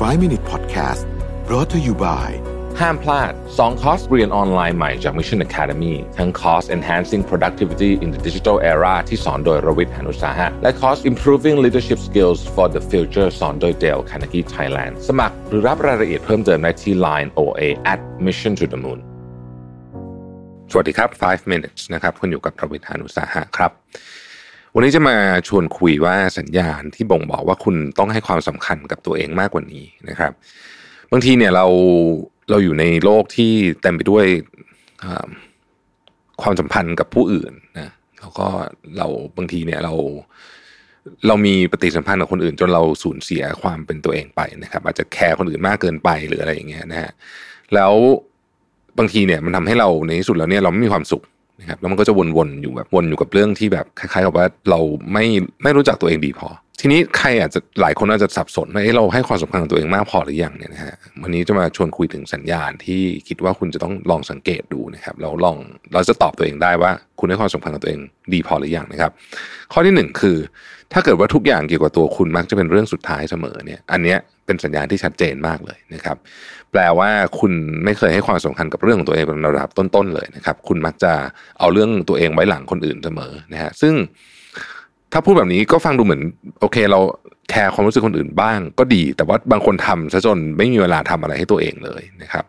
[0.00, 1.02] 5 Minute Podcast
[1.46, 2.28] brought to you by
[2.80, 11.56] ห้ามพลาด 2 คอร์สเรียนออนไลน์ใหม่จาก Mission Academy ทั้งคอร์ส Enhancing Productivity in the Digital Era ที่สอนโดยรวิทย์หานุสาหะ และคอร์ส Improving
[11.64, 17.62] Leadership Skills for the Future สอนโดย Dale Carnegie Thailand สมัครหรือรับรายละเอียดเพิ่มเติมได้ที่ Line OA
[17.92, 19.00] at Mission to the Moon
[20.70, 23.70] สวัสดีครับ 5 minutes นะครับคุณอยู่กับรวิทย์หานุสาหะครับ
[24.75, 25.17] วันนี้จะมา
[25.47, 30.31] ชวนคุยว่าสัญญาณที่บ่งบอกว่าคุณต้องให้ความสำคัญกับตัวเองมากกว่านี้นะครับ
[31.11, 31.65] บางทีเนี่ยเรา
[32.49, 34.25] เราอยู่ในโลกที่เต็มไปด้วย
[36.41, 37.89] ความสัมพันธ์กับผู้อื่นนะ
[38.19, 38.47] แล้วก็
[38.97, 39.07] เรา
[39.37, 39.93] บางทีเนี่ยเรา
[41.27, 47.11] เรามีปฏิสัมพันธ์กับคนอื่น จนเราสูญเสียความเป็นตัวเองไปนะครับ อาจจะแคร์คนอื่นมากเกินไปหรืออะไรอย่างเงี้ยนะฮะ
[47.73, 47.93] แล้ว
[48.97, 51.23] บางทีเนี่ยมันทำให้เราในที่สุดแล้วเนี่ยเราไม่มีความสุข
[51.61, 54.79] นะครับแล้วมันก็จะวนๆอยู่แบบวนอยู่กับเรื่องที่แบบคล้ายๆกับว่าเรา
[55.13, 55.25] ไม่
[55.63, 56.49] ไม่รู้จักตัวเองดีพอ
[56.83, 65.57] ทีนี้ใครอาจจะหลายคนอาจจะสับสนว่าเราให้ความสำคัญกับตัวเองมากพอหรือยังเนี่ยนะฮะวันนี้จะมาชวนคุยถึงสัญญาณที่คิดว่าคุณจะต้องลองสังเกตดูนะครับแล้วลอง
[65.93, 68.01] เราจะตอบตัวเองได้ว่า คุณให้ความสำคัญกับตัวเอง
[68.33, 69.11] ดีพอหรือยังนะครับ
[69.73, 70.37] ข้อที่หนึ่งคือ
[70.93, 76.17] ถ้าเกิดว่าทุกอย่างเกี่ยวกับตัวคุณมักจะเป็นเรื่องสุดท้ายเสมอเนี่ย อันเนี้ย เป็นสัญญาณที่ชัดเจนมากเลยนะครับ
[76.71, 77.53] แปลว่าคุณ
[77.83, 81.13] ไม่เคยให้ความสำคัญกับเรื่องของตัวเองเป็นระดับต้นๆเลยนะครับ คุณมักจะ
[81.59, 83.93] เอาเรื่องตัวเองไว้หลังคนอื่นเสมอนะฮะซึ่ง
[85.13, 86.21] ถ้าพูดแบบนี้ก็ฟังดูเหมือน
[86.61, 86.99] โอเค เรา
[87.49, 92.45] แคร์ความรู้สึกคนอื่นบ้างก็ดี แต่ว่าบางคนทำซะจนไม่มีเวลาทำอะไรให้ตัวเองเลยนะครับ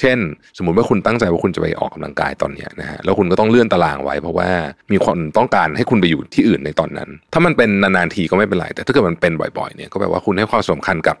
[0.00, 0.18] เช่น
[0.58, 4.50] สมมุติว่าคุณตั้งใจว่าคุณจะไปออกกำลังกายตอนนี้นะฮะแล้วคุณก็ต้องเลื่อนตารางไว้ เพราะว่า
[4.92, 11.16] มีคนต้องการให้คุณไปอยู่ที่อื่นในตอนนั้น ถ้ามันเป็นนานๆทีก็ไม่เป็นไร แต่ถ้าเกิดมันเป็นบ่อยๆเนี่ยก็แปลว่าคุณให้ความสำคัญกับ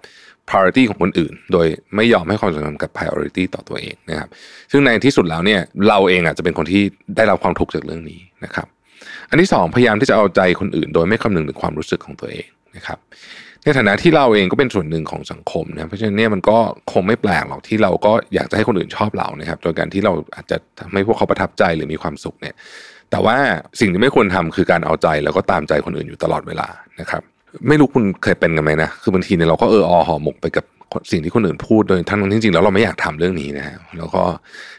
[0.48, 4.28] priority ของคนอื่น โดยไม่ยอมให้ความสำคัญกับ priority ต่อตัวเองนะครับ
[4.70, 6.82] ซึ่งในที่สุดแล้วเนี่ยเราเองอาจจะเป็นคนที่
[7.16, 8.66] ได้รับความทุกข์จากเรื่องนี้นะครับ
[9.30, 12.98] อันที่สองพยายามที่จะเอาใจคนอื่น โดยไม่คำนึงถึงความรู้สึกของตัวเอง นะครับ
[13.64, 16.58] ในฐานะที่เราเองก็เป็นส่วนหนึ่งของสังคมนะเพราะฉะนั้นเนี่ยมันก็
[16.92, 22.54] คงไม่แปลกหรอกที่เราก็อยากจะให้คนอื่นชอบเรานะครับโดยการที่เราอาจจะทำให้พวกเขาประทับใจหรือมีความสุขเนี่ย
[23.10, 23.36] แต่ว่า
[23.80, 26.68] สิ่งที่ไม่ควรทำคือการเอาใจแล้วก็ตามใจคนอื่นอยู่ตลอดเวลา
[27.00, 27.22] นะครับ
[27.68, 30.64] ไม่รู้คุณเคยเป็นกันไหมนะคือบางทีเนี่ยเราก็เอออห่อหมกไปกับ
[31.12, 34.22] สิ่งที่คนอื่นพูดโดยทั้งจริงๆแล้วเราไม่อยากทำเรื่องนี้นะฮะแล้วก็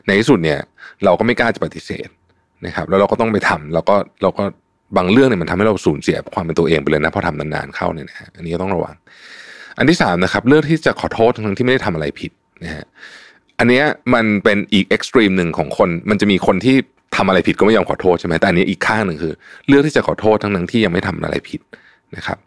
[0.05, 0.59] ในที่สุดเนี่ย
[1.03, 2.09] เราก็ไม่กล้าจะปฏิเสธ
[2.66, 4.44] นะครับ แล้วเราก็ต้องไปทำแล้วก็เราก็
[4.97, 8.95] บางเรื่องเนี่ยมันทำให้เราสูญเสียความเป็นตัวเองไปเลยนะพอทำนานๆเข้าเนี่ยนะฮะอันนี้ก็ต้องระวัง
[9.77, 12.31] อันที่สามนะครับเรื่องที่จะขอโทษทั้งที่ไม่ได้ทำอะไรผิด
[12.63, 12.85] นะฮะ
[13.59, 13.81] อันนี้
[14.13, 16.75] มันเป็นอีกเอ็กซ์ตรีมหนึ่งของคน มันจะมีคนที่
[17.16, 19.33] ทำอะไรผิดก็ไม่ยอมขอโทษใช่ไหมแต่อันนี้อีกข้างหนึ่งคือ
[19.67, 21.61] เรื่องที่จะขอโทษทั้งนั้นที่ยังไม่ทำอะไรผิด
[22.16, 22.38] นะครับ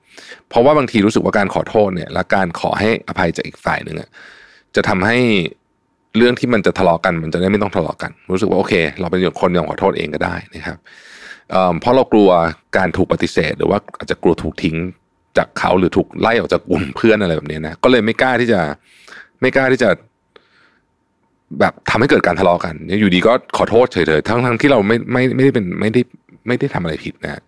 [0.48, 3.96] เพราะว่าบางทีรู้สึกว่าการขอโทษเนี่ย และการขอให้อภัยจากอีกฝ่ายหนึ่ง
[4.76, 5.16] จะทำให้
[6.16, 10.78] เรื่องที่มันจะทะเลาะกัน มันจะได้ไม่ต้องทะเลาะกัน รู้สึกว่าโอเค เราเป็นคนยอมขอโทษเองก็ได้นะครับ
[11.80, 12.30] เพราะเรากลัว
[12.76, 14.76] การถูกปฏิเสธ หรือว่าอาจจะกลัวถูกทิ้ง
[15.38, 18.60] จากเขาหรือถูกไล่ออกจากกลุ่มเพื่อนอะไรแบบนี้นะก็เลยไม่กล้าที่จะ
[19.40, 19.90] ไม่กล้าที่จะ
[21.60, 26.00] แบบทำให้เกิดการทะเลาะกันอยู่ดีก็ขอโทษเฉยๆทั้งทั้งที่เราไม่ไม่ไม่ได้เป็นไม่ได้
[26.46, 27.42] ไม่ได้ทำอะไรผิดนะ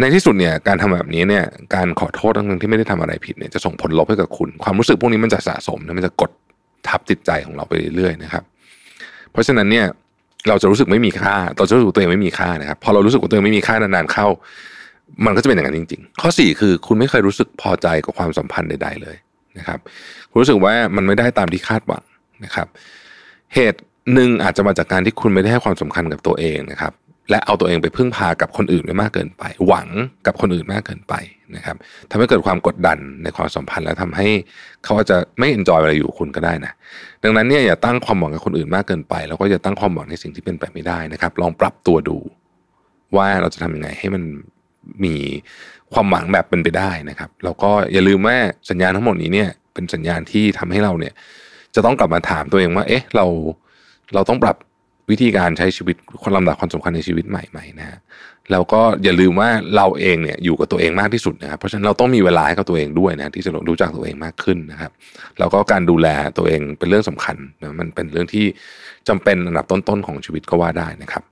[0.00, 6.30] ในที่สุดเนี่ยการทำแบบนี้เนี่ย การขอโทษทั้งที่ไม่ได้ทำอะไรผิดเนี่ยจะส่งผลลบให้กับคุณ ความรู้สึกพวกนี้มันจะสะสมนะมันจะกด
[6.88, 8.44] ทับจิตใจของเราไปเรื่อยๆนะครับ
[9.32, 9.86] เพราะฉะนั้นเนี่ย
[10.48, 14.26] เราจะรู้สึกไม่มีค่าเราจะรู้สึกตัวเองไม่มีค่านะครับ พอเรารู้สึกว่าตัวเองไม่มีค่านานๆเข้า
[15.26, 19.16] มันก็จะเป็นอย่างนั้นจริง ๆ ข้อสี่คือคุณไม่เคยรู้สึกพอใจกับความสัมพันธ์ใด ๆ เลย
[19.58, 19.78] นะครับ
[20.30, 22.02] คุณรู้สึกว่ามันไม่ได้ตามที่คาดหวัง
[22.44, 22.66] นะครับ
[23.54, 23.80] เหตุ
[24.14, 26.92] หนึ่งอาจจะมาจากการที่คุณไม่ได้ให้ความสำคัญกับตัวเองนะครับ
[27.30, 29.88] และเอาตัวเองไปพึ่งพากับคนอื่นไปมากเกินไป หวัง
[30.26, 31.14] กับคนอื่นมากเกินไป
[31.56, 31.76] นะครับ
[32.10, 34.28] ทำให้เกิดความกดดันในความสัมพันธ์ และทำให้
[34.84, 36.72] เขาอาจจะไม่เอนจอยอะไรอยู่คุณก็ได้นะ
[37.22, 42.18] ดังนั้นเนี่ยอย่าตั้งความหวังกับคนอื่นมากเกินไป แล้วก็อย่าตั้งความหวังในสิ่งที่เป็นไปไม่ได้นะครับ ลองปรับตัวดู
[43.16, 44.22] ว่าเราจะทำยังไงให้มัน
[45.04, 45.14] มี
[45.92, 48.36] ความหวังแบบเป็นไปได้นะครับ แล้วก็อย่าลืมว่า
[48.70, 51.14] สัญญาณทั้งหมดนี้เนี่ย เป็นสัญญาณที่ทำให้เราเนี่ย
[51.74, 53.26] จะต้องกลับมาถามตัวเองว่า เอ๊ะเรา
[54.14, 54.56] เราต้องปรับ
[55.10, 57.98] วิธีการใช้ชีวิตคนลำดับความสำคัญในชีวิตใหม่ๆนะฮะ
[58.52, 64.92] แล้วก็อย่าลืมว่าเราเองเนี่ยอยู่กับตัวเองมากที่สุดนะครับเพราะฉะนั้นเราต้องมีเวลาให้กับตัวเองด้วยนะที่จะรู้จักตัวเองมากขึ้นนะครับ
[65.38, 66.08] แล้วก็การดูแล
[66.38, 68.46] ตัวเองเป็นเรื่องสำคัญนะมันเป็นเรื่องที่
[69.08, 71.22] จำเป็นอันดับต้นๆของชีวิตก็ว่าได้นะครับ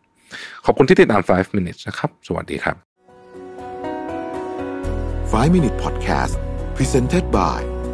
[0.65, 2.77] ขอบคุณที่ติดตาม 5 minutes นะครับ สวัสดีครับ
[5.33, 6.35] 5 Minute Podcast
[6.77, 7.82] Presented by